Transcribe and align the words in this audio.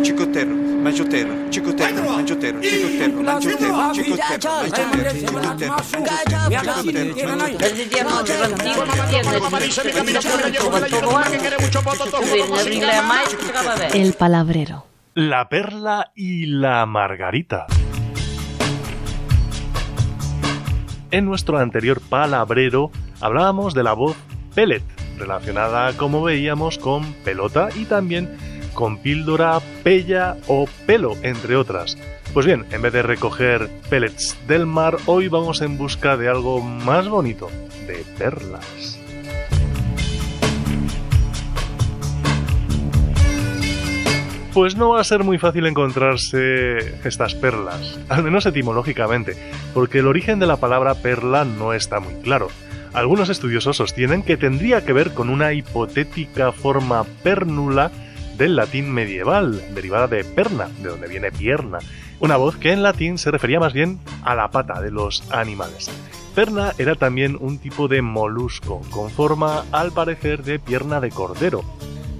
Chicotero, 0.00 0.54
mangiotero, 0.54 1.50
chicotero, 1.50 2.04
mangiotero, 2.08 2.60
chicotero, 2.60 3.20
mangiotero, 3.20 3.92
chicotero, 3.92 4.46
mangiotero, 4.46 5.76
El 13.92 14.12
palabrero. 14.12 14.86
La 15.14 15.48
perla 15.48 16.12
y 16.14 16.46
la 16.46 16.86
margarita. 16.86 17.66
En 21.10 21.24
nuestro 21.24 21.58
anterior 21.58 22.00
palabrero 22.08 22.92
hablábamos 23.20 23.74
de 23.74 23.82
la 23.82 23.94
voz 23.94 24.16
pellet, 24.54 24.84
relacionada 25.18 25.92
como 25.96 26.22
veíamos 26.22 26.78
con 26.78 27.14
pelota 27.24 27.70
y 27.74 27.84
también 27.86 28.47
con 28.74 28.98
píldora, 28.98 29.60
pella 29.82 30.36
o 30.46 30.66
pelo, 30.86 31.16
entre 31.22 31.56
otras. 31.56 31.96
Pues 32.32 32.46
bien, 32.46 32.66
en 32.70 32.82
vez 32.82 32.92
de 32.92 33.02
recoger 33.02 33.68
pellets 33.88 34.36
del 34.46 34.66
mar, 34.66 34.96
hoy 35.06 35.28
vamos 35.28 35.60
en 35.62 35.78
busca 35.78 36.16
de 36.16 36.28
algo 36.28 36.60
más 36.60 37.08
bonito, 37.08 37.50
de 37.86 38.04
perlas. 38.18 38.98
Pues 44.52 44.76
no 44.76 44.90
va 44.90 45.00
a 45.00 45.04
ser 45.04 45.22
muy 45.22 45.38
fácil 45.38 45.66
encontrarse 45.66 46.78
estas 47.06 47.34
perlas, 47.34 47.98
al 48.08 48.24
menos 48.24 48.44
etimológicamente, 48.44 49.36
porque 49.72 50.00
el 50.00 50.06
origen 50.06 50.38
de 50.38 50.46
la 50.46 50.56
palabra 50.56 50.94
perla 50.94 51.44
no 51.44 51.72
está 51.72 52.00
muy 52.00 52.14
claro. 52.22 52.48
Algunos 52.92 53.28
estudiosos 53.28 53.76
sostienen 53.76 54.22
que 54.22 54.36
tendría 54.36 54.84
que 54.84 54.92
ver 54.92 55.12
con 55.12 55.28
una 55.28 55.52
hipotética 55.52 56.52
forma 56.52 57.04
pernula 57.22 57.90
del 58.38 58.56
latín 58.56 58.90
medieval, 58.90 59.74
derivada 59.74 60.06
de 60.06 60.24
perna, 60.24 60.68
de 60.80 60.88
donde 60.88 61.08
viene 61.08 61.32
pierna, 61.32 61.78
una 62.20 62.36
voz 62.36 62.56
que 62.56 62.72
en 62.72 62.82
latín 62.82 63.18
se 63.18 63.30
refería 63.30 63.60
más 63.60 63.72
bien 63.72 63.98
a 64.22 64.34
la 64.34 64.50
pata 64.50 64.80
de 64.80 64.90
los 64.90 65.24
animales. 65.30 65.90
Perna 66.34 66.72
era 66.78 66.94
también 66.94 67.36
un 67.40 67.58
tipo 67.58 67.88
de 67.88 68.00
molusco, 68.00 68.80
con 68.90 69.10
forma 69.10 69.64
al 69.72 69.92
parecer 69.92 70.44
de 70.44 70.60
pierna 70.60 71.00
de 71.00 71.10
cordero. 71.10 71.64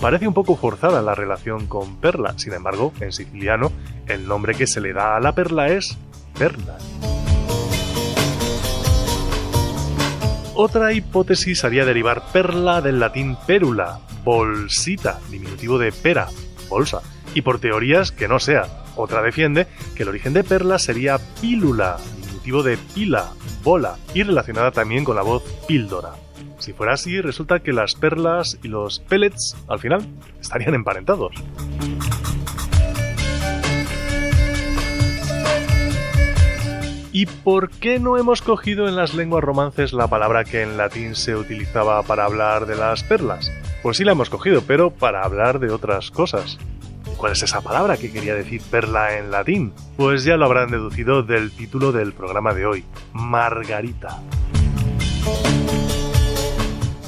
Parece 0.00 0.28
un 0.28 0.34
poco 0.34 0.56
forzada 0.56 1.00
la 1.00 1.14
relación 1.14 1.66
con 1.66 1.96
perla, 1.96 2.34
sin 2.36 2.52
embargo, 2.52 2.92
en 3.00 3.12
siciliano, 3.12 3.72
el 4.06 4.28
nombre 4.28 4.54
que 4.54 4.66
se 4.66 4.80
le 4.80 4.92
da 4.92 5.16
a 5.16 5.20
la 5.20 5.34
perla 5.34 5.68
es 5.68 5.96
perna. 6.38 6.76
Otra 10.54 10.92
hipótesis 10.92 11.64
haría 11.64 11.86
derivar 11.86 12.24
perla 12.32 12.82
del 12.82 13.00
latín 13.00 13.38
perula, 13.46 14.00
bolsita, 14.24 15.20
diminutivo 15.30 15.78
de 15.78 15.92
pera, 15.92 16.28
bolsa, 16.68 17.00
y 17.34 17.42
por 17.42 17.58
teorías 17.58 18.12
que 18.12 18.28
no 18.28 18.38
sea. 18.38 18.84
Otra 18.96 19.22
defiende 19.22 19.66
que 19.94 20.02
el 20.02 20.10
origen 20.10 20.32
de 20.32 20.44
perla 20.44 20.78
sería 20.78 21.18
pílula, 21.40 21.98
diminutivo 22.20 22.62
de 22.62 22.76
pila, 22.76 23.30
bola, 23.62 23.96
y 24.14 24.22
relacionada 24.22 24.70
también 24.70 25.04
con 25.04 25.16
la 25.16 25.22
voz 25.22 25.42
píldora. 25.66 26.12
Si 26.58 26.72
fuera 26.72 26.92
así, 26.92 27.20
resulta 27.20 27.60
que 27.60 27.72
las 27.72 27.94
perlas 27.94 28.58
y 28.62 28.68
los 28.68 29.00
pellets, 29.00 29.56
al 29.68 29.80
final, 29.80 30.06
estarían 30.40 30.74
emparentados. 30.74 31.34
¿Y 37.14 37.26
por 37.26 37.68
qué 37.68 37.98
no 37.98 38.16
hemos 38.16 38.40
cogido 38.40 38.88
en 38.88 38.96
las 38.96 39.12
lenguas 39.12 39.44
romances 39.44 39.92
la 39.92 40.08
palabra 40.08 40.44
que 40.44 40.62
en 40.62 40.78
latín 40.78 41.14
se 41.14 41.36
utilizaba 41.36 42.02
para 42.02 42.24
hablar 42.24 42.64
de 42.64 42.74
las 42.74 43.04
perlas? 43.04 43.52
Pues 43.82 43.98
sí 43.98 44.04
la 44.04 44.12
hemos 44.12 44.30
cogido, 44.30 44.62
pero 44.66 44.90
para 44.90 45.22
hablar 45.22 45.60
de 45.60 45.70
otras 45.70 46.10
cosas. 46.10 46.56
¿Cuál 47.18 47.32
es 47.32 47.42
esa 47.42 47.60
palabra 47.60 47.98
que 47.98 48.10
quería 48.10 48.34
decir 48.34 48.62
perla 48.70 49.18
en 49.18 49.30
latín? 49.30 49.74
Pues 49.98 50.24
ya 50.24 50.38
lo 50.38 50.46
habrán 50.46 50.70
deducido 50.70 51.22
del 51.22 51.52
título 51.52 51.92
del 51.92 52.14
programa 52.14 52.54
de 52.54 52.64
hoy, 52.64 52.84
Margarita. 53.12 54.22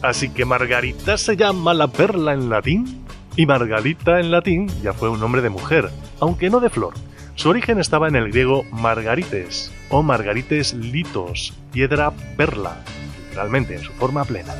Así 0.00 0.30
que 0.30 0.44
Margarita 0.44 1.18
se 1.18 1.36
llama 1.36 1.74
la 1.74 1.88
perla 1.88 2.34
en 2.34 2.48
latín. 2.48 3.04
Y 3.34 3.46
Margarita 3.46 4.20
en 4.20 4.30
latín 4.30 4.68
ya 4.80 4.92
fue 4.92 5.08
un 5.08 5.18
nombre 5.18 5.42
de 5.42 5.50
mujer, 5.50 5.90
aunque 6.20 6.50
no 6.50 6.60
de 6.60 6.70
flor. 6.70 6.94
Su 7.38 7.50
origen 7.50 7.78
estaba 7.78 8.08
en 8.08 8.16
el 8.16 8.32
griego 8.32 8.64
margarites 8.72 9.72
o 9.90 10.02
margarites 10.02 10.74
litos, 10.74 11.54
piedra 11.70 12.10
perla, 12.36 12.78
literalmente 13.26 13.76
en 13.76 13.80
su 13.80 13.92
forma 13.92 14.24
plena. 14.24 14.52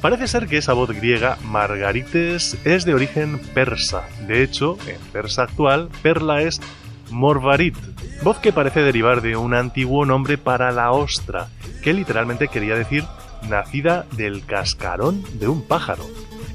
Parece 0.00 0.26
ser 0.26 0.46
que 0.46 0.56
esa 0.56 0.72
voz 0.72 0.88
griega 0.90 1.36
margarites 1.44 2.56
es 2.64 2.86
de 2.86 2.94
origen 2.94 3.38
persa. 3.52 4.08
De 4.26 4.42
hecho, 4.42 4.78
en 4.86 4.96
persa 5.12 5.42
actual, 5.42 5.90
perla 6.02 6.40
es 6.40 6.62
morvarit, 7.10 7.76
voz 8.22 8.38
que 8.38 8.54
parece 8.54 8.80
derivar 8.80 9.20
de 9.20 9.36
un 9.36 9.52
antiguo 9.52 10.06
nombre 10.06 10.38
para 10.38 10.72
la 10.72 10.92
ostra, 10.92 11.48
que 11.82 11.92
literalmente 11.92 12.48
quería 12.48 12.74
decir 12.74 13.04
nacida 13.50 14.06
del 14.12 14.46
cascarón 14.46 15.22
de 15.38 15.46
un 15.46 15.60
pájaro. 15.60 16.06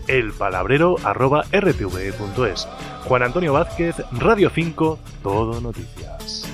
El 0.08 0.32
palabrero 0.34 0.96
arroba 1.04 1.46
rtv.es. 1.52 2.68
Juan 3.06 3.24
Antonio 3.24 3.54
Vázquez, 3.54 3.96
Radio 4.12 4.50
5, 4.50 5.00
Todo 5.24 5.62
Noticias. 5.62 6.45